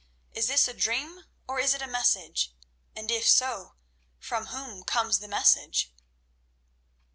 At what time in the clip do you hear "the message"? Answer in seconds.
5.19-5.93